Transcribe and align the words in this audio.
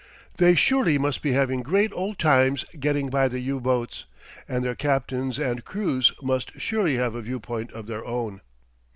They 0.37 0.55
surely 0.55 0.97
must 0.97 1.21
be 1.21 1.33
having 1.33 1.61
great 1.61 1.93
old 1.93 2.17
times 2.17 2.65
getting 2.79 3.11
by 3.11 3.27
the 3.27 3.39
U 3.41 3.59
boats, 3.59 4.05
and 4.47 4.63
their 4.65 4.73
captains 4.73 5.37
and 5.37 5.63
crews 5.63 6.11
must 6.23 6.59
surely 6.59 6.95
have 6.95 7.13
a 7.13 7.21
view 7.21 7.39
point 7.39 7.71
of 7.73 7.85
their 7.85 8.03
own! 8.03 8.41